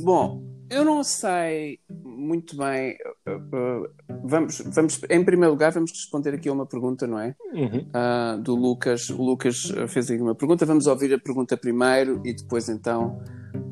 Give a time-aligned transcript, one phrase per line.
[0.00, 2.96] bom, eu não sei muito bem.
[3.26, 3.90] Uh, uh,
[4.22, 7.34] vamos, vamos, em primeiro lugar, vamos responder aqui a uma pergunta, não é?
[7.52, 7.86] Uhum.
[7.88, 9.10] Uh, do Lucas.
[9.10, 10.64] O Lucas fez aqui uma pergunta.
[10.64, 13.20] Vamos ouvir a pergunta primeiro e depois então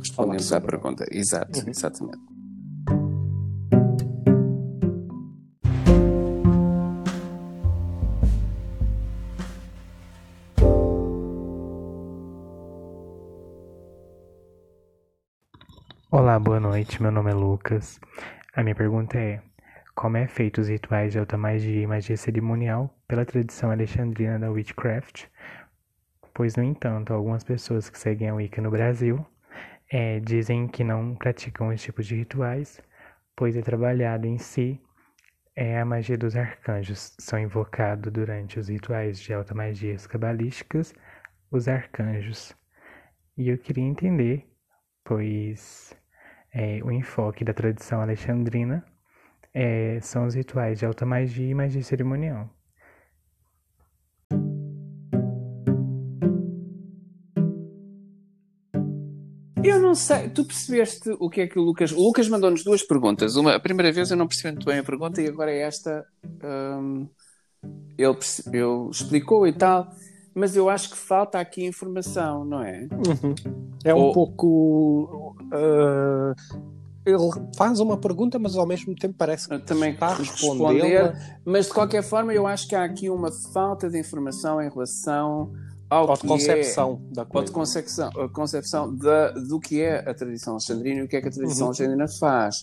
[0.00, 1.06] respondemos à pergunta.
[1.10, 1.68] Exato, uhum.
[1.68, 2.18] exatamente.
[16.18, 17.00] Olá, boa noite.
[17.00, 18.00] Meu nome é Lucas.
[18.52, 19.40] A minha pergunta é:
[19.94, 24.50] como é feito os rituais de alta magia e magia cerimonial pela tradição alexandrina da
[24.50, 25.26] witchcraft?
[26.34, 29.24] Pois, no entanto, algumas pessoas que seguem a Wicca no Brasil
[29.88, 32.80] é, dizem que não praticam esse tipo de rituais,
[33.36, 34.82] pois é trabalhado em si
[35.54, 37.14] é a magia dos arcanjos.
[37.20, 40.92] São invocados durante os rituais de alta magia cabalísticas
[41.48, 42.56] os arcanjos.
[43.36, 44.44] E eu queria entender,
[45.04, 45.96] pois
[46.58, 48.84] é, o enfoque da tradição alexandrina
[49.54, 52.50] é, são os rituais de alta magia e magia cerimonial.
[59.62, 61.92] Eu não sei, tu percebeste o que é que o Lucas.
[61.92, 63.36] O Lucas mandou-nos duas perguntas.
[63.36, 66.04] Uma, a primeira vez eu não percebi muito bem a pergunta e agora é esta.
[66.42, 67.08] Hum,
[67.96, 69.92] ele, ele explicou e tal,
[70.38, 72.88] mas eu acho que falta aqui informação, não é?
[72.92, 73.34] Uhum.
[73.84, 74.12] É um Ou...
[74.12, 75.36] pouco.
[75.52, 76.34] Uh,
[77.04, 77.16] ele
[77.56, 81.14] faz uma pergunta, mas ao mesmo tempo parece que também está a responder.
[81.44, 85.52] Mas de qualquer forma, eu acho que há aqui uma falta de informação em relação
[85.88, 87.46] ao de concepção é, da coisa.
[87.46, 91.28] de concepção, concepção da, do que é a tradição alexandrina e o que é que
[91.28, 91.68] a tradição uhum.
[91.68, 92.60] alexandrina faz.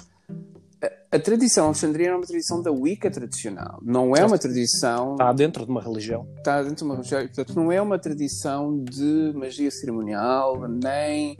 [1.15, 5.13] A, tradição alexandrina é uma tradição da Wicca tradicional, não é uma tradição.
[5.13, 6.27] Está dentro de uma religião.
[6.37, 11.37] Está dentro de uma religião, portanto, não é uma tradição de magia cerimonial, nem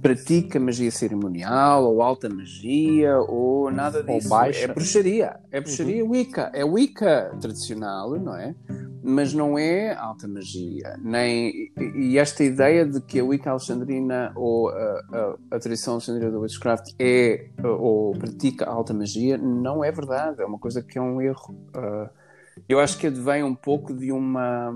[0.00, 4.26] pratica magia cerimonial ou alta magia ou nada disso.
[4.26, 4.64] Ou baixa.
[4.64, 5.40] É bruxaria.
[5.50, 6.10] É bruxaria uhum.
[6.10, 6.50] Wicca.
[6.54, 8.54] É Wicca tradicional, não é?
[9.02, 10.96] Mas não é alta magia.
[11.02, 11.72] Nem...
[11.96, 14.74] E esta ideia de que a Wicca alexandrina ou a,
[15.50, 20.40] a, a tradição alexandrina do Witchcraft é ou pratica alta magia não é verdade.
[20.40, 21.54] É uma coisa que é um erro.
[21.74, 22.08] Uh,
[22.68, 24.72] eu acho que advém um pouco de uma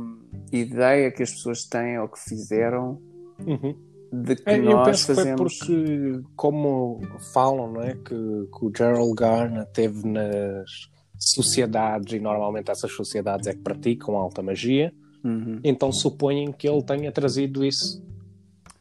[0.51, 3.01] ideia que as pessoas têm ou que fizeram.
[3.47, 5.59] Uhum de que é, nós eu penso fazemos...
[5.59, 7.01] que foi porque, como
[7.33, 7.95] falam, não é?
[7.95, 14.17] Que, que o Gerald Garner teve nas sociedades, e normalmente essas sociedades é que praticam
[14.17, 14.93] alta magia,
[15.25, 15.61] uhum.
[15.65, 18.05] então supõem que ele tenha trazido isso.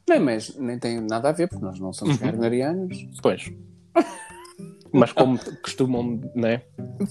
[0.08, 2.22] Não, mas nem tem nada a ver, porque nós não somos uhum.
[2.22, 3.08] Garnerianos.
[3.22, 3.52] Pois.
[4.96, 6.62] Mas como costumam, né?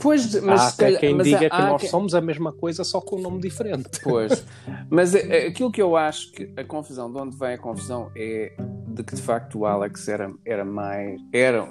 [0.01, 1.89] Pois, mas há até quem mas diga há, que há nós que...
[1.89, 4.01] somos a mesma coisa, só com um nome diferente.
[4.03, 4.43] Pois,
[4.89, 8.57] mas é, aquilo que eu acho que a confusão, de onde vem a confusão, é
[8.95, 11.21] de que de facto o Alex era, era mais.
[11.33, 11.67] Era,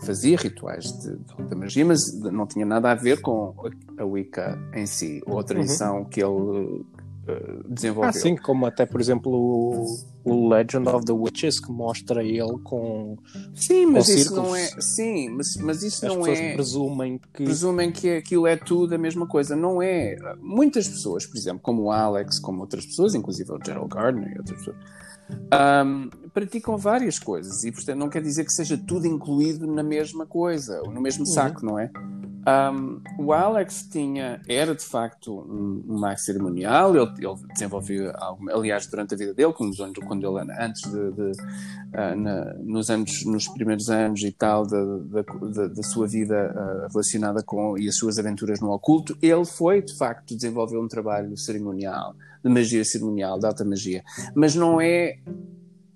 [0.00, 3.54] fazia rituais de, de magia, mas não tinha nada a ver com
[3.96, 6.04] a Wicca em si, ou a tradição uhum.
[6.04, 6.84] que ele uh,
[7.66, 8.10] desenvolveu.
[8.10, 9.86] Assim como até, por exemplo, o,
[10.22, 13.16] o, Legend of the Witches, que mostra ele com.
[13.54, 14.48] Sim, mas com isso círculos.
[14.48, 14.66] não é.
[14.78, 16.52] Sim, mas, mas isso As não é.
[16.52, 17.44] presumem que.
[17.44, 19.56] Presumem que aquilo é tudo a mesma coisa.
[19.56, 20.16] Não é.
[20.42, 24.38] Muitas pessoas, por exemplo, como o Alex, como outras pessoas, inclusive o Gerald Gardner e
[24.38, 24.76] outras pessoas.
[25.28, 30.26] Um, praticam várias coisas e portanto não quer dizer que seja tudo incluído na mesma
[30.26, 31.32] coisa, no mesmo uhum.
[31.32, 31.72] saco, uhum.
[31.72, 31.90] não é?
[32.46, 38.50] Um, o Alex tinha, era de facto um, um mago cerimonial, ele, ele desenvolveu, algo,
[38.50, 39.74] aliás, durante a vida dele, quando,
[40.06, 45.82] quando ele, antes de, de uh, na, nos, anos, nos primeiros anos e tal da,
[45.84, 50.36] sua vida uh, relacionada com e as suas aventuras no oculto, ele foi de facto
[50.36, 52.14] desenvolver um trabalho cerimonial,
[52.44, 54.04] de magia cerimonial, de alta magia,
[54.34, 55.18] mas não é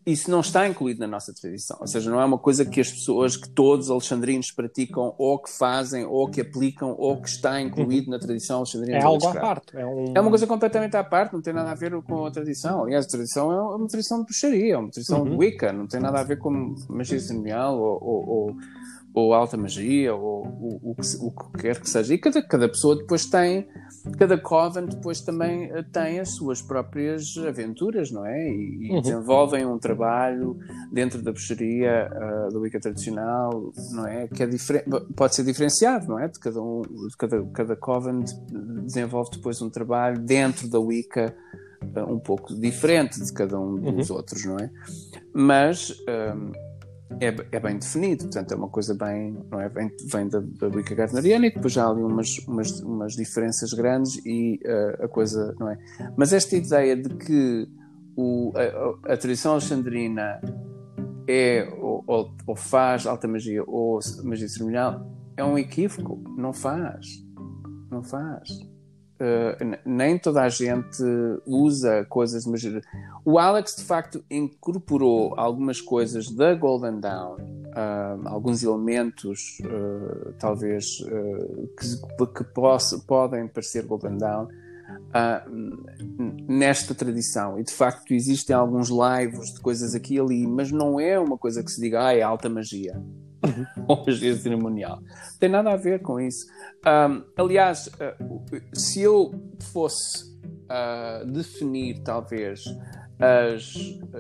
[0.07, 1.77] isso não está incluído na nossa tradição.
[1.81, 5.39] Ou seja, não é uma coisa que as pessoas, que todos os alexandrinos praticam, ou
[5.39, 8.99] que fazem, ou que aplicam, ou que está incluído na tradição alexandrina.
[8.99, 9.77] É algo à parte.
[9.77, 10.13] É, um...
[10.15, 12.85] é, uma coisa completamente à parte, não tem nada a ver com a tradição.
[12.85, 15.31] Aliás, a tradição é uma tradição de bruxaria, é uma tradição uhum.
[15.31, 18.57] de Wicca, não tem nada a ver com magia cerimonial ou, ou, ou
[19.13, 22.15] ou alta magia, ou o, o, o, o, que quer que seja.
[22.15, 23.67] E cada, cada pessoa depois tem,
[24.17, 28.49] cada coven depois também eh, tem as suas próprias aventuras, não é?
[28.49, 29.01] E, e uhum.
[29.01, 30.57] desenvolvem um trabalho
[30.93, 34.29] dentro da bruxaria uh, da Wicca tradicional, não é?
[34.29, 34.49] Que é
[35.17, 36.29] pode ser diferenciado, não é?
[36.29, 38.23] De cada um, de cada, cada coven
[38.85, 41.35] desenvolve depois um trabalho dentro da Wicca
[41.97, 44.17] uh, um pouco diferente de cada um dos uhum.
[44.17, 44.71] outros, não é?
[45.35, 45.91] Mas.
[46.09, 46.70] Um,
[47.19, 49.69] é, é, bem definido, portanto é uma coisa bem, não é?
[49.69, 54.21] Vem, vem da, da Wicca Gardneriana e depois há ali umas, umas, umas diferenças grandes
[54.25, 55.79] e uh, a coisa, não é?
[56.17, 57.69] Mas esta ideia de que
[58.17, 58.53] o,
[59.05, 60.41] a, a tradição alexandrina
[61.27, 65.07] é ou, ou, ou, faz alta magia ou magia cerimonial
[65.37, 66.23] é um equívoco.
[66.37, 67.25] Não faz.
[67.91, 68.49] Não faz.
[69.21, 71.03] Uh, nem toda a gente
[71.47, 72.81] usa coisas magia.
[73.23, 81.05] O Alex, de facto, incorporou algumas coisas da Golden Dawn, uh, alguns elementos, uh, talvez,
[81.79, 84.49] que, que possa, podem parecer Golden Dawn,
[84.91, 85.51] uh,
[86.49, 87.59] nesta tradição.
[87.59, 91.39] E de facto existem alguns lives de coisas aqui e ali, mas não é uma
[91.39, 92.95] coisa que se diga, ah, é alta magia.
[93.43, 93.67] Uhum.
[93.89, 95.01] ou magia cerimonial.
[95.39, 96.47] Tem nada a ver com isso.
[96.87, 99.33] Um, aliás, uh, se eu
[99.73, 100.31] fosse
[100.71, 102.65] uh, definir, talvez,
[103.19, 103.75] as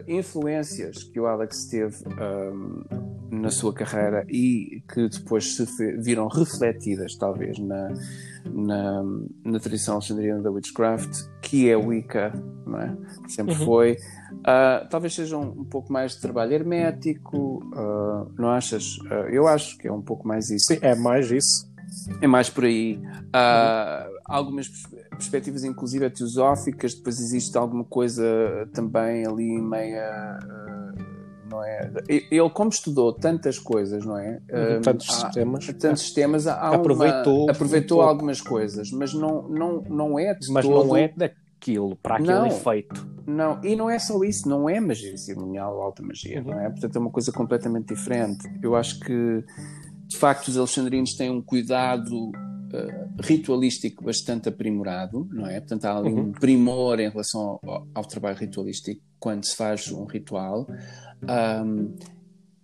[0.06, 2.82] influências que o Alex teve um,
[3.31, 5.65] na sua carreira e que depois se
[5.99, 7.93] viram refletidas, talvez, na,
[8.44, 9.03] na,
[9.44, 12.32] na tradição alexandriana da Witchcraft, que é Wicca,
[12.67, 12.97] não é?
[13.29, 13.65] sempre uhum.
[13.65, 13.93] foi.
[14.41, 18.99] Uh, talvez seja um, um, pouco mais de trabalho hermético, uh, não achas?
[18.99, 20.67] Uh, eu acho que é um pouco mais isso.
[20.67, 21.71] Sim, é mais isso.
[22.21, 22.97] É mais por aí.
[22.97, 24.21] Uhum.
[24.25, 24.69] Algumas
[25.11, 28.25] perspectivas, inclusive, teosóficas, depois existe alguma coisa
[28.73, 30.38] também ali meia
[31.50, 31.91] não é?
[32.08, 34.41] Ele, como estudou tantas coisas, não é?
[34.50, 35.67] Uhum, tantos há, sistemas.
[35.67, 40.64] Tantos sistemas, aproveitou, uma, aproveitou um algumas coisas, mas não, não, não é de Mas
[40.64, 40.87] todo...
[40.87, 43.06] não é daquilo, para aquele não, efeito.
[43.26, 46.52] Não, e não é só isso, não é magia cerimonial ou alta magia, uhum.
[46.52, 46.70] não é?
[46.70, 48.49] Portanto, é uma coisa completamente diferente.
[48.62, 49.44] Eu acho que,
[50.06, 52.31] de facto, os alexandrinos têm um cuidado
[53.20, 55.61] ritualístico bastante aprimorado, não é?
[55.61, 56.20] Portanto, há ali uhum.
[56.20, 60.67] um primor em relação ao, ao, trabalho ritualístico quando se faz um ritual.
[61.22, 61.94] Um,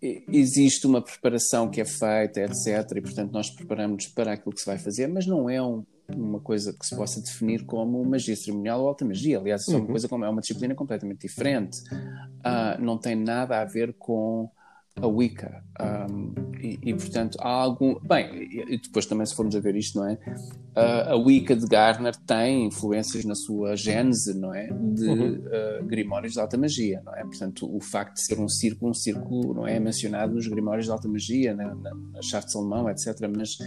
[0.01, 2.97] existe uma preparação que é feita, etc.
[2.97, 6.41] E, portanto, nós preparamos para aquilo que se vai fazer, mas não é um, uma
[6.41, 9.39] coisa que se possa definir como magia cerimonial ou alta magia.
[9.39, 9.87] Aliás, é uma uhum.
[9.87, 11.79] coisa como é uma disciplina completamente diferente.
[11.91, 14.51] Uh, não tem nada a ver com
[15.01, 15.65] a Wicca.
[15.79, 17.97] Um, e, e, portanto, há algum.
[18.01, 20.15] Bem, e depois também, se formos a ver isto, não é?
[20.15, 24.69] Uh, a Wicca de Gardner tem influências na sua gênese, não é?
[24.69, 25.35] De uhum.
[25.35, 27.23] uh, Grimórios de Alta Magia, não é?
[27.23, 29.79] Portanto, o facto de ser um círculo, um círculo, não é?
[29.79, 33.15] Mencionado nos Grimórios de Alta Magia, na, na, na Chave de Salomão, etc.
[33.35, 33.59] Mas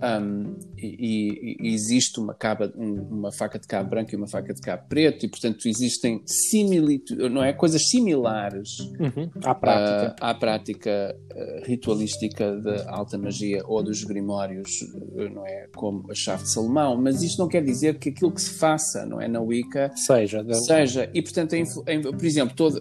[0.00, 4.54] um, e, e, existe uma, caba, um, uma faca de cabo branco e uma faca
[4.54, 7.52] de cabo preto, e portanto existem similitudes, não é?
[7.52, 9.30] Coisas similares uhum.
[9.44, 11.16] à prática, uh, à prática
[11.64, 15.68] ritualística da alta magia ou dos grimórios, uh, não é?
[15.74, 19.04] Como a chave de Salomão, mas isto não quer dizer que aquilo que se faça,
[19.06, 19.28] não é?
[19.28, 21.10] Na Wicca seja, seja.
[21.12, 22.80] e portanto, por exemplo, todo,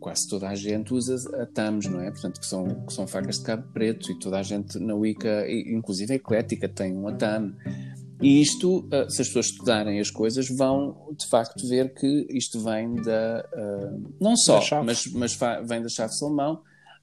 [0.00, 2.10] quase toda a gente usa atamos, não é?
[2.10, 5.44] Portanto, que são, que são facas de cabo preto, e toda a gente na Wicca,
[5.50, 7.54] inclusive é eclética tem um ATAM.
[8.22, 12.58] E isto, eh, se as pessoas estudarem as coisas, vão de facto ver que isto
[12.60, 13.44] vem da.
[14.20, 16.62] Não só, mas, mas vem da chave Salomão.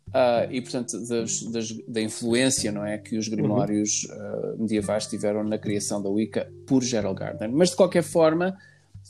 [0.09, 4.53] Uh, e portanto das, das, da influência não é que os grimórios uhum.
[4.53, 8.55] uh, medievais tiveram na criação da Wicca por Gerald Gardner mas de qualquer forma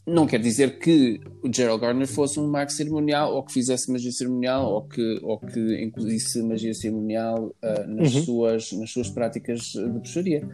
[0.06, 4.12] não quer dizer que o Gerald Gardner fosse um mago cerimonial ou que fizesse magia
[4.12, 8.23] cerimonial ou que, ou que incluísse magia cerimonial uh, nas, uhum.
[8.23, 10.47] suas, nas suas práticas de bruxaria.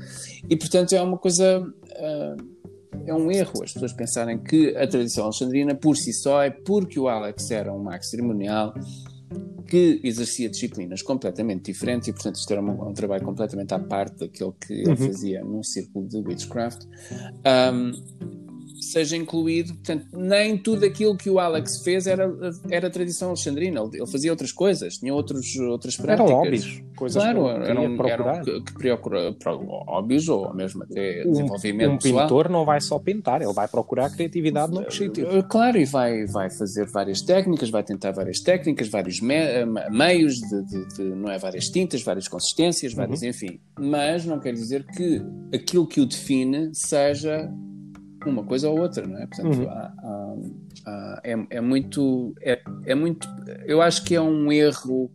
[0.50, 1.66] E portanto é uma coisa.
[3.06, 7.00] É um erro as pessoas pensarem que a tradição alexandrina por si só é porque
[7.00, 8.74] o Alex era um mago cerimonial
[9.68, 14.18] que exercia disciplinas completamente diferentes e, portanto, isto era um, um trabalho completamente à parte
[14.18, 14.98] daquilo que ele uhum.
[14.98, 16.86] fazia num círculo de witchcraft.
[17.46, 17.92] Um,
[18.92, 22.32] seja incluído, portanto, nem tudo aquilo que o Alex fez era,
[22.70, 26.30] era tradição alexandrina, ele fazia outras coisas, tinha outros, outras práticas.
[26.30, 29.36] Eram hobbies, coisas claro, que eram, eram que, que procura,
[29.88, 32.24] hobbies ou mesmo até um, desenvolvimento um pessoal.
[32.24, 35.28] pintor não vai só pintar, ele vai procurar criatividade no sítio.
[35.30, 39.66] Eh, claro, e vai, vai fazer várias técnicas, vai tentar várias técnicas, vários me eh,
[39.92, 43.30] meios, de, de, de, não é, várias tintas, várias consistências, várias, uhum.
[43.30, 43.60] enfim.
[43.80, 45.22] Mas não quer dizer que
[45.54, 47.50] aquilo que o define seja
[48.26, 49.28] uma coisa ou outra, não é?
[49.28, 49.70] Portanto, uhum.
[49.70, 50.36] há, há,
[50.86, 53.28] há, é, é, muito, é, é muito.
[53.66, 55.12] Eu acho que é um erro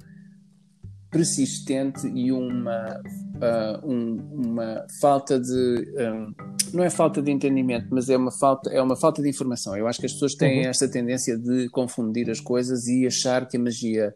[1.15, 3.01] persistente e uma,
[3.37, 5.95] uh, um, uma falta de.
[5.97, 6.35] Um,
[6.73, 9.77] não é falta de entendimento, mas é uma falta, é uma falta de informação.
[9.77, 10.71] Eu acho que as pessoas têm uhum.
[10.71, 14.15] esta tendência de confundir as coisas e achar que a magia.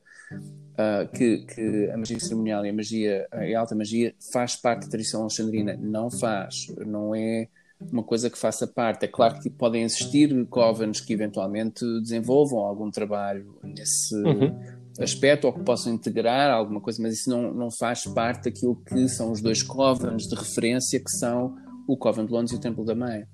[0.75, 4.83] Uh, que, que, a magia cerimonial e a magia e a alta magia faz parte
[4.85, 5.77] da tradição alexandrina.
[5.81, 7.49] Não faz, não é
[7.81, 9.05] uma coisa que faça parte.
[9.05, 14.59] É claro que podem existir covens que eventualmente desenvolvam algum trabalho nesse uhum.
[15.01, 19.09] aspecto ou que possam integrar alguma coisa, mas isso não, não faz parte daquilo que
[19.09, 21.55] são os dois covens de referência, que são
[21.87, 23.25] o Coven de Londres e o Templo da Mãe.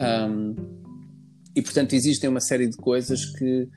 [0.00, 0.54] Um,
[1.54, 3.68] e portanto existem uma série de coisas que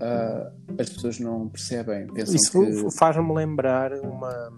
[0.00, 2.06] uh, as pessoas não percebem.
[2.06, 2.98] Pensam Isso que...
[2.98, 4.56] faz-me lembrar uma.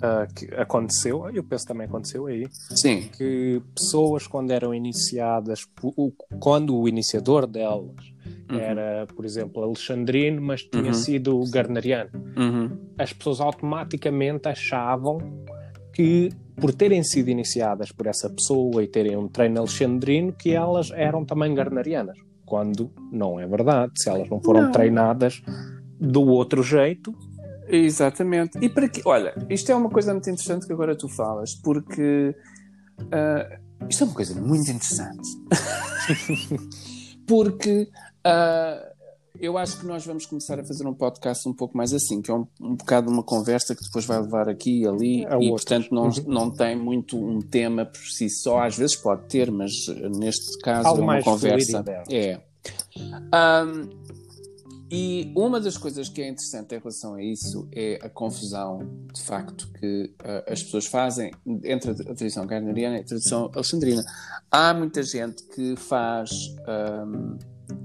[0.00, 3.10] Uh, que aconteceu, eu penso também aconteceu aí, Sim.
[3.12, 5.66] que pessoas quando eram iniciadas,
[6.40, 8.10] quando o iniciador delas
[8.50, 8.58] uhum.
[8.58, 10.94] era, por exemplo, alexandrino, mas tinha uhum.
[10.94, 12.78] sido garneriano, uhum.
[12.98, 15.18] as pessoas automaticamente achavam
[15.92, 20.90] que por terem sido iniciadas por essa pessoa e terem um treino alexandrino, que elas
[20.92, 24.72] eram também garnerianas, quando não é verdade, se elas não foram não.
[24.72, 25.42] treinadas
[25.98, 27.14] do outro jeito,
[27.70, 28.58] Exatamente.
[28.60, 32.34] E para que, olha, isto é uma coisa muito interessante que agora tu falas, porque
[33.00, 35.28] uh, isto é uma coisa muito interessante.
[37.26, 37.88] porque
[38.26, 38.90] uh,
[39.40, 42.30] eu acho que nós vamos começar a fazer um podcast um pouco mais assim, que
[42.30, 45.34] é um, um bocado uma conversa que depois vai levar aqui e ali, é e
[45.34, 45.50] outro.
[45.50, 46.24] portanto não, uhum.
[46.26, 49.72] não tem muito um tema por si só, às vezes pode ter, mas
[50.16, 51.84] neste caso Algo é uma conversa.
[52.10, 52.40] É.
[52.98, 53.88] Um,
[54.90, 59.22] e uma das coisas que é interessante em relação a isso é a confusão, de
[59.22, 61.30] facto, que uh, as pessoas fazem
[61.64, 64.02] entre a tradição garneriana e a tradição alexandrina.
[64.50, 66.30] Há muita gente que faz
[67.06, 67.38] um,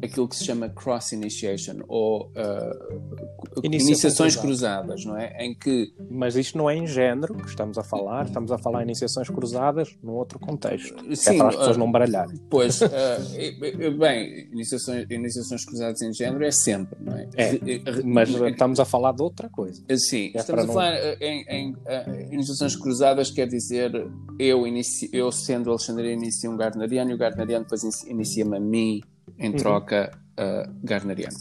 [0.03, 5.35] aquilo que se chama cross initiation ou uh, iniciações cruzadas, não é?
[5.39, 8.81] Em que mas isto não é em género que estamos a falar, estamos a falar
[8.81, 10.95] em iniciações cruzadas num outro contexto.
[11.09, 12.37] É Sim, é para as pessoas uh, não baralharem.
[12.49, 17.27] Pois, uh, bem, iniciações, iniciações cruzadas em género é sempre, não é?
[17.35, 19.83] é mas estamos a falar de outra coisa.
[19.97, 21.27] Sim, é estamos a falar não...
[21.27, 21.75] em, em
[22.31, 23.91] iniciações cruzadas, quer dizer,
[24.39, 29.01] eu, inicio, eu sendo Alexandre inicio um Gardneriano e o Gardneriano depois inicia-me a mim
[29.39, 29.55] em uhum.
[29.55, 31.35] troca uh, Garneriano.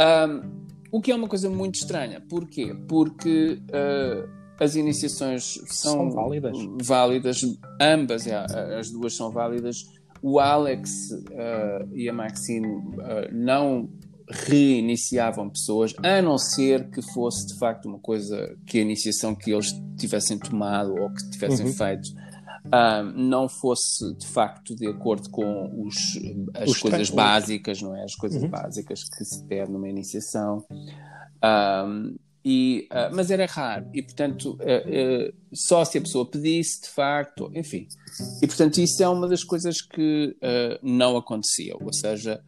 [0.00, 2.20] Um, o que é uma coisa muito estranha.
[2.20, 2.74] Porquê?
[2.88, 4.28] Porque uh,
[4.58, 6.56] as iniciações são, são, válidas.
[6.82, 7.40] válidas,
[7.80, 8.36] ambas, é,
[8.78, 9.84] as duas são válidas.
[10.22, 13.90] O Alex uh, e a Maxine uh, não
[14.30, 19.52] reiniciavam pessoas, a não ser que fosse de facto uma coisa que a iniciação que
[19.52, 21.72] eles tivessem tomado ou que tivessem uhum.
[21.72, 22.08] feito
[23.14, 26.18] não fosse de facto de acordo com os,
[26.54, 28.04] as os coisas básicas, não é?
[28.04, 28.48] As coisas uhum.
[28.48, 30.64] básicas que se pede numa iniciação.
[31.44, 32.16] Um,
[32.46, 36.90] e, uh, mas era raro, e portanto, uh, uh, só se a pessoa pedisse, de
[36.90, 37.88] facto, enfim.
[38.42, 40.36] E portanto, isso é uma das coisas que
[40.82, 41.74] não acontecia.
[41.80, 42.42] Ou seja,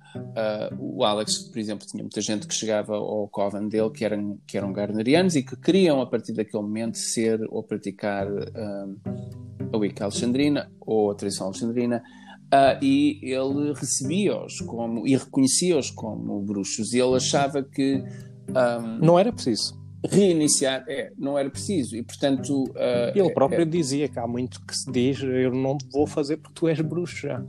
[0.78, 4.58] o Alex, por exemplo, tinha muita gente que chegava ao coven dele que eram, que
[4.58, 8.26] eram garnerianos e que queriam, a partir daquele momento, ser ou praticar
[9.78, 12.02] Wicca Alexandrina ou a tradição alexandrina.
[12.46, 18.04] Uh, e ele recebia-os como e reconhecia-os como bruxos e ele achava que
[18.48, 19.76] um, não era preciso
[20.08, 22.64] reiniciar, é, não era preciso, e portanto.
[22.64, 26.36] Uh, Ele próprio é, dizia que há muito que se diz: eu não vou fazer
[26.36, 27.42] porque tu és bruxo já.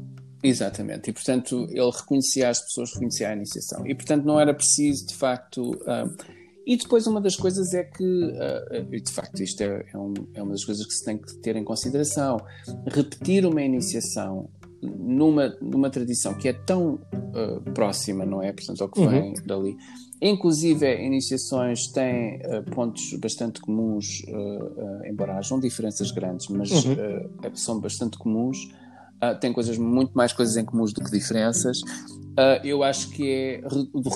[0.44, 5.08] Exatamente, e portanto ele reconhecia as pessoas, reconhecia a iniciação, e portanto não era preciso
[5.08, 5.72] de facto.
[5.72, 6.37] Uh,
[6.68, 10.44] e depois uma das coisas é que, uh, de facto, isto é, é, um, é,
[10.44, 12.38] uma das coisas que se tem que ter em consideração.
[12.86, 14.50] Repetir uma iniciação
[14.82, 18.52] numa, numa tradição que é tão uh, próxima, não é?
[18.52, 19.34] Portanto, ao que vem uhum.
[19.46, 19.78] dali,
[20.20, 26.96] Inclusive, iniciações têm uh, pontos bastante comuns, uh, embora hajam diferenças grandes, mas uhum.
[27.54, 28.58] são bastante comuns.
[29.40, 31.82] Têm coisas, muito mais coisas em comuns do que diferenças.
[32.64, 33.62] eu acho que é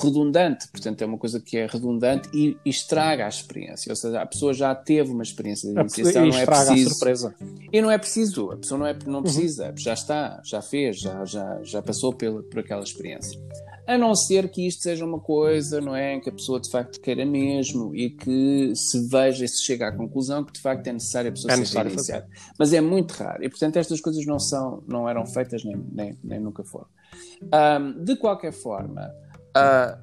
[0.01, 3.91] redundante, portanto, é uma coisa que é redundante e, e estraga a experiência.
[3.91, 6.87] Ou seja, a pessoa já teve uma experiência de iniciação, não é preciso.
[6.87, 7.35] A surpresa.
[7.71, 9.23] E não é preciso, a pessoa não, é, não uhum.
[9.23, 9.77] precisa, uhum.
[9.77, 13.39] já está, já fez, já, já, já passou pela, por aquela experiência
[13.87, 16.69] a não ser que isto seja uma coisa, não é, em que a pessoa de
[16.69, 20.85] facto queira mesmo e que se veja e se chega à conclusão que de facto
[20.87, 22.27] é necessário a pessoa é ser reiniciada.
[22.57, 26.17] Mas é muito raro e portanto estas coisas não são, não eram feitas nem, nem,
[26.23, 26.87] nem nunca foram.
[27.43, 29.11] Um, de qualquer forma,
[29.57, 29.97] uh,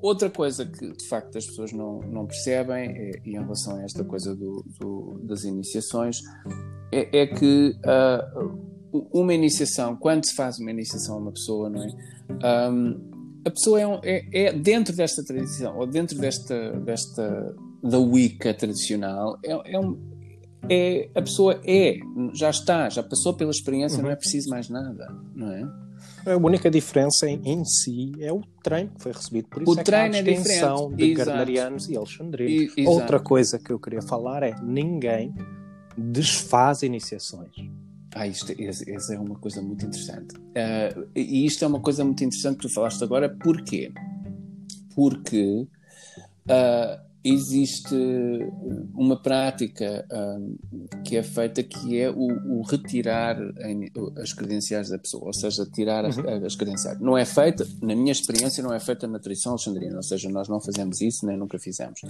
[0.00, 3.82] outra coisa que de facto as pessoas não, não percebem é, e em relação a
[3.82, 6.20] esta coisa do, do, das iniciações
[6.92, 11.82] é, é que uh, uma iniciação, quando se faz uma iniciação a uma pessoa, não
[11.82, 12.70] é?
[12.70, 13.10] Um,
[13.44, 18.52] a pessoa é, um, é, é, dentro desta tradição, ou dentro desta, desta da Wicca
[18.52, 19.98] tradicional, é, é, um,
[20.68, 21.98] é a pessoa é,
[22.34, 24.04] já está, já passou pela experiência, uhum.
[24.04, 25.90] não é preciso mais nada, não é?
[26.26, 29.48] A única diferença em, em, si é o treino que foi recebido.
[29.48, 32.74] Por isso o é treino que há a distinção é de Gardnerianos e Alexandrinos.
[32.86, 35.34] Outra coisa que eu queria falar é ninguém
[35.96, 37.50] desfaz iniciações.
[38.14, 40.36] Ah, isto, essa é uma coisa muito interessante.
[40.36, 43.92] Uh, e isto é uma coisa muito interessante que tu falaste agora, porquê?
[44.94, 45.66] Porque
[46.48, 47.94] uh, existe
[48.94, 50.56] uma prática um,
[51.04, 53.36] que é feita que é o, o retirar
[53.66, 56.44] em, as credenciais da pessoa, ou seja, tirar as, Uhum.
[56.46, 56.98] as credenciais.
[57.00, 60.48] Não é feita, na minha experiência, não é feita na tradição alexandrina, ou seja, nós
[60.48, 62.00] não fazemos isso, nem nunca fizemos.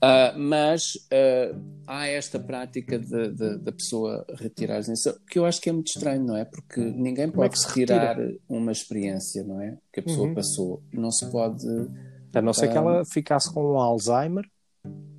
[0.00, 5.44] Ah, mas ah, há esta prática de- de- da pessoa retirar as credenciais, que eu
[5.44, 6.44] acho que é muito estranho, não é?
[6.44, 8.16] Porque ninguém é pode se retirar
[8.48, 9.76] uma experiência, não é?
[9.92, 10.34] Que a pessoa Uhum.
[10.34, 10.82] passou.
[10.92, 11.66] Não se pode.
[12.38, 14.44] A não ser que ela ficasse com um Alzheimer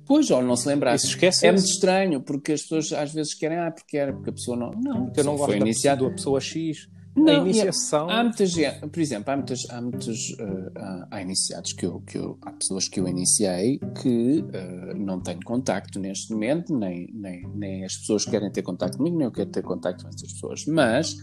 [0.08, 1.06] Pois, ou não se lembrasse.
[1.06, 1.46] se esquece.
[1.46, 4.56] É muito estranho, porque as pessoas às vezes querem, ah, porque era, porque a pessoa
[4.56, 4.70] não.
[4.70, 6.08] Não, porque eu não gosto da, iniciado.
[6.08, 6.88] da pessoa X.
[7.14, 8.08] Não, a e iniciação.
[8.08, 12.00] Há muita gente, por exemplo, há muitos, há muitos eh, há, há iniciados que eu,
[12.00, 17.10] que eu, há pessoas que eu iniciei que eh, não tenho contacto neste momento, nem,
[17.12, 20.32] nem, nem as pessoas querem ter contacto comigo, nem eu quero ter contacto com essas
[20.32, 21.16] pessoas, mas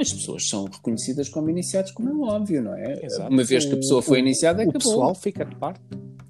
[0.00, 3.04] as pessoas são reconhecidas como iniciados, como é óbvio, não é?
[3.04, 3.30] Exato.
[3.32, 4.78] Uma vez que a pessoa foi O- iniciada, o acabou.
[4.80, 5.80] pessoal fica de parte.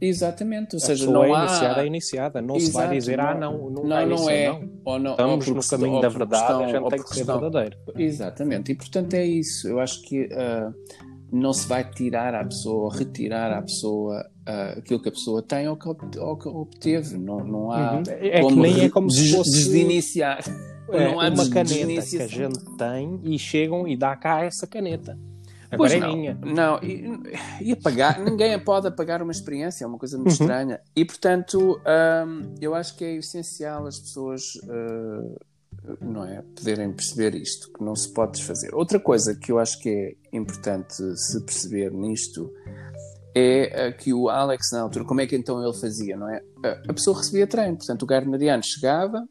[0.00, 1.44] Exatamente, ou A seja, não é há...
[1.44, 2.40] iniciada, é iniciada.
[2.42, 4.48] Não se vai Exato, dizer, não- ah, não, não, Não, não é.
[4.48, 4.70] não.
[4.84, 7.02] Ou não, ou Estamos por no caminho ou da verdade, questão- a gente ou tem
[7.02, 7.76] que ser questão- verdadeiro.
[7.96, 9.66] Exatamente, e portanto é isso.
[9.68, 10.72] Eu acho que ah,
[11.32, 15.42] não se vai tirar à pessoa, ou retirar à pessoa ah, aquilo que a pessoa
[15.42, 17.18] tem ou que, ob- ou que obteve.
[17.18, 17.94] Não, não há.
[17.96, 18.02] Uhum.
[18.08, 20.44] É que como nem é como se fosse Desiniciar.
[20.92, 24.66] É, não há uma caneta que a gente tem e chegam e dá cá essa
[24.66, 25.18] caneta.
[25.76, 26.34] Pois Agora é não, minha.
[26.42, 27.04] não e,
[27.60, 30.46] e apagar, ninguém pode apagar uma experiência, é uma coisa muito Uhum.
[30.46, 30.80] estranha.
[30.96, 31.78] E portanto,
[32.26, 35.38] hum, eu acho que é essencial as pessoas uh,
[36.00, 38.74] não é, poderem perceber isto, que não se pode desfazer.
[38.74, 42.50] Outra coisa que eu acho que é importante se perceber nisto
[43.34, 46.42] é uh, que o Alex, na altura, como é que então ele fazia, não é?
[46.88, 49.22] A pessoa recebia treino, portanto, o Gardneriano chegava.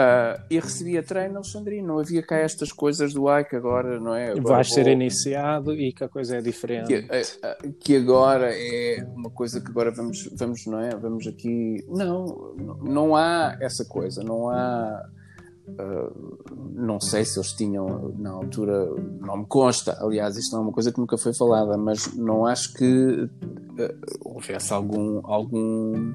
[0.00, 4.14] Uh, e recebia treino alexandrino, não havia cá estas coisas do ai que agora não
[4.14, 4.30] é?
[4.30, 6.86] Agora Vais ser vou- iniciado e que a coisa é diferente.
[6.88, 10.90] que, eh, eh, que agora é uma coisa que agora vamos, vamos, não é?
[10.96, 11.84] Vamos aqui.
[11.88, 15.02] Não, não há essa coisa, não há.
[15.78, 16.10] eh,
[16.74, 18.86] não sei se eles tinham na altura,
[19.20, 22.44] não me consta, aliás, isto não é uma coisa que nunca foi falada, mas não
[22.46, 23.28] acho que
[23.78, 26.12] eh, houvesse algum, algum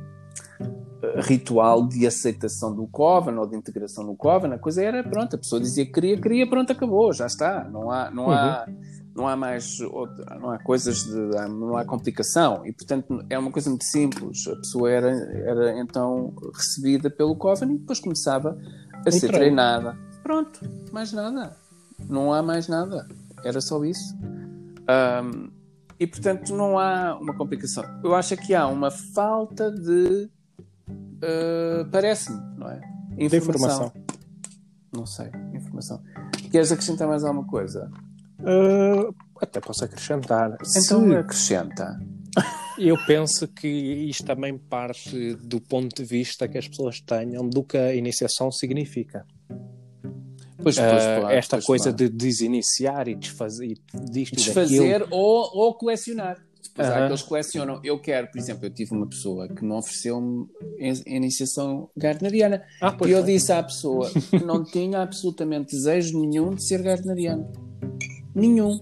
[1.27, 4.53] ritual de aceitação do Coven ou de integração no Coven.
[4.53, 7.63] A coisa era, pronto, a pessoa dizia que queria, queria, pronto, acabou, já está.
[7.69, 8.65] Não há, não há,
[9.15, 11.15] não há mais, outra- não há coisas de,
[11.49, 14.47] não há complicação e, portanto, é uma coisa muito simples.
[14.47, 18.57] A pessoa era, era então recebida pelo Coven e depois começava
[19.05, 19.37] a ser treino.
[19.37, 19.97] treinada.
[20.23, 20.59] Pronto,
[20.91, 21.55] mais nada.
[22.09, 23.07] Não há mais nada.
[23.43, 24.15] Era só isso.
[24.87, 25.49] Ahm,
[25.99, 27.83] e portanto não há uma complicação.
[28.03, 30.29] Eu acho que há uma falta de
[31.25, 32.81] ah, parece-me, não é?
[33.15, 33.91] De informação.
[34.93, 36.01] Não sei, informação.
[36.51, 37.89] Queres acrescentar mais alguma coisa?
[38.39, 39.09] Ah,
[39.41, 40.53] até posso acrescentar.
[40.53, 41.99] Então Se acrescenta.
[42.77, 47.63] eu penso que isto também parte do ponto de vista que as pessoas tenham do
[47.63, 49.25] que a iniciação significa.
[50.61, 51.97] Pois, pois, Ah, claro, esta pois, coisa claro.
[51.97, 53.73] de desiniciar e desfazer e
[54.09, 54.35] disto e daquilo.
[54.35, 56.37] desfazer ou, ou colecionar.
[56.67, 57.03] Depois há Aham.
[57.03, 57.79] aqueles que colecionam.
[57.83, 60.47] Eu quero, por exemplo, eu tive uma pessoa que me ofereceu-me
[60.81, 62.63] a iniciação gardneriana.
[62.81, 63.33] Ah, e eu foi.
[63.33, 67.51] disse à pessoa que não tinha absolutamente desejo nenhum de ser gardneriano.
[68.33, 68.79] Nenhum.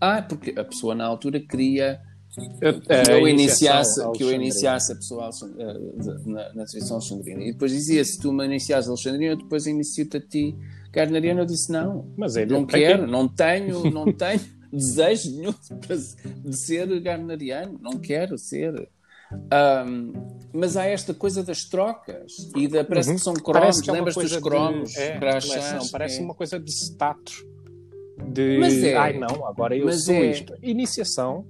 [0.00, 2.00] Ah, porque a pessoa na altura queria
[2.34, 5.74] que A eu iniciação iniciasse, que eu iniciasse a pessoa eh,
[6.26, 7.42] na, na tradição alexandrina.
[7.42, 10.56] E depois dizia: se tu me iniciares alexandrina, eu depois inicio-te a ti
[10.92, 11.40] gardneriano.
[11.40, 14.40] Eu disse: não, Mas é não para quero, quem- não tenho, não tenho
[14.72, 15.54] desejo nenhum
[16.44, 18.88] de ser gardneriano, não quero ser.
[19.52, 20.12] Ahm,
[20.52, 23.14] mas há esta coisa das trocas e da, parece Uhum.
[23.16, 24.96] que são cromos, que é lembras dos coisa de- cromos?
[24.96, 26.24] é, crachás, parece é.
[26.24, 27.44] uma coisa de status.
[28.32, 28.96] De Mas é.
[28.96, 30.30] ai não, agora eu Mas sou é.
[30.32, 30.52] isto.
[30.62, 31.46] Iniciação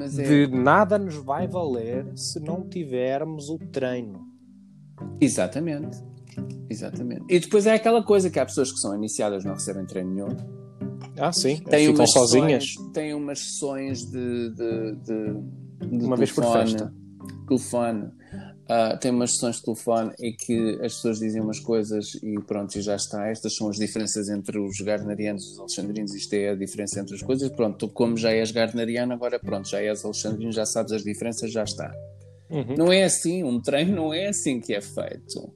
[0.00, 4.26] é- de nada nos vai valer se não tivermos o treino.
[5.20, 5.98] Exatamente.
[6.70, 7.24] Exatamente.
[7.28, 10.28] E depois é aquela coisa que há pessoas que são iniciadas não recebem treino nenhum.
[11.20, 12.64] Ah, sim, Têm ficam umas sozinhas.
[12.64, 16.94] Sessões, têm umas sessões de, de, de, de Uma vez por telefone, festa.
[17.46, 18.10] Telefone.
[18.66, 22.74] Ah, tem umas sessões de telefone em que as pessoas dizem umas coisas e pronto,
[22.74, 23.28] e já está.
[23.28, 26.14] Estas são as diferenças entre os gardnerianos e os alexandrinos.
[26.14, 27.50] Isto é a diferença entre as coisas.
[27.50, 31.52] Pronto, tu, como já és gardneriano, agora pronto, já és alexandrino, já sabes as diferenças,
[31.52, 31.92] já está.
[32.48, 32.76] Uhum.
[32.78, 35.52] Não é assim, um treino não é assim que é feito.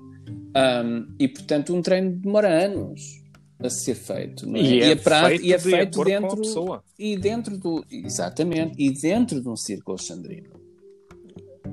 [0.55, 3.24] Ahm, e portanto, um treino demora anos
[3.67, 4.45] a ser feito.
[4.57, 4.61] É?
[4.61, 6.85] E, é a pra- feito, e é feito dentro pessoa.
[6.99, 10.51] e dentro do exatamente e dentro de um círculo alexandrino.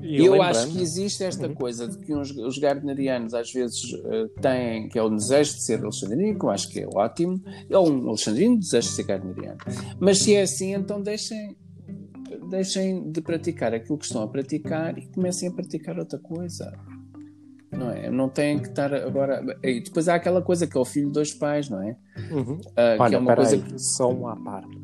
[0.02, 1.54] E eu lembrando- acho que existe esta Uhum.
[1.54, 5.62] coisa de que uns, os gardnerianos às vezes eh, têm, que é o desejo de
[5.62, 9.58] ser alexandrino, que eu acho que é ótimo, é um alexandrino desejo de ser gardneriano.
[10.00, 11.56] Mas se é assim, então deixem,
[12.50, 16.72] deixem de praticar aquilo que estão a praticar e comecem a praticar outra coisa.
[17.72, 18.10] Não é?
[18.10, 19.42] Não têm que estar agora.
[19.62, 21.96] E depois há aquela coisa que é o filho de dois pais, não é?
[22.30, 22.58] Uhum.
[22.58, 23.78] Que Olha, é uma coisa que.
[23.78, 24.78] só um à parte.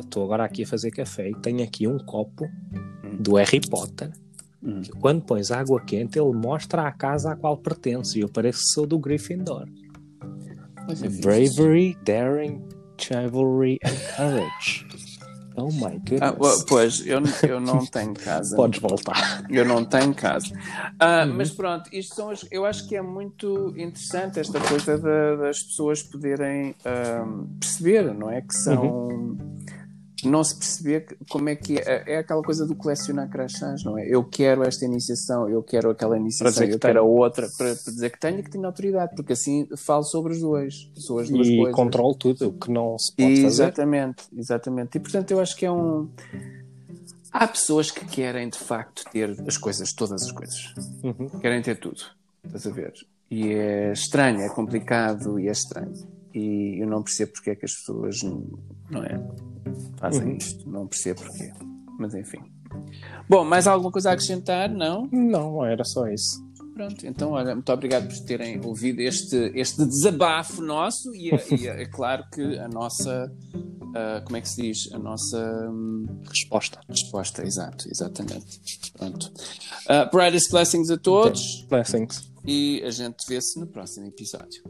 [0.00, 2.48] Estou agora aqui a fazer café e tenho aqui um copo
[3.20, 4.10] do Harry Potter.
[4.62, 4.80] Hum.
[4.80, 8.18] que Quando pões água quente, ele mostra a casa à qual pertence.
[8.18, 9.66] E eu pareço que sou do Gryffindor.
[10.88, 11.08] É.
[11.20, 12.62] Bravery, daring,
[12.98, 14.86] chivalry and courage.
[15.56, 16.20] Oh my goodness.
[16.22, 18.56] Ah, po- pois, eu, eu não tenho casa.
[18.56, 19.44] Podes voltar.
[19.50, 20.46] Eu não tenho casa.
[20.98, 21.34] Ah, Uhum.
[21.36, 25.62] Mas pronto, isto são as, eu acho que é muito interessante esta coisa da- das
[25.62, 28.40] pessoas poderem ahm, perceber, não é?
[28.40, 28.82] Que são.
[28.84, 29.51] Uhum.
[30.24, 32.04] Não se perceber como é que é.
[32.14, 34.06] É aquela coisa do colecionar crachás, não é?
[34.06, 37.92] Eu quero esta iniciação, eu quero aquela iniciação, que eu quero a outra, para, para
[37.92, 40.90] dizer que tenho e que tenho autoridade, porque assim falo sobre os dois.
[40.94, 41.74] Sobre as duas E coisas.
[41.74, 43.46] controlo tudo o que não se pode fazer.
[43.46, 44.96] Exatamente, exatamente.
[44.96, 46.08] E portanto eu acho que é um.
[47.32, 50.74] Há pessoas que querem de facto ter as coisas, todas as coisas.
[51.02, 51.28] Uhum.
[51.40, 52.02] Querem ter tudo.
[52.44, 52.92] Estás a ver?
[53.30, 55.94] E é estranho, é complicado e é estranho.
[56.34, 58.22] E eu não percebo porque é que as pessoas
[58.92, 59.20] não, é,
[59.98, 60.36] fazem Uhum.
[60.36, 60.68] isto.
[60.70, 61.52] Não percebo porquê.
[61.98, 62.38] Mas enfim.
[63.28, 64.70] Bom, mais alguma coisa a acrescentar?
[64.72, 65.08] Não?
[65.12, 66.42] Não, era só isso.
[66.74, 71.68] Pronto, então, olha, muito obrigado por terem ouvido este, este desabafo nosso e, é- e
[71.68, 73.30] é, claro que a nossa,
[73.94, 74.90] ah, como é que se diz?
[74.92, 75.38] A nossa
[75.70, 76.80] hum, Resposta.
[76.88, 78.58] resposta, exato, exatamente.
[78.96, 79.30] Pronto.
[79.86, 82.32] Ah, brightest blessings a todos Blessings.
[82.46, 84.62] e a gente vê-se no próximo episódio.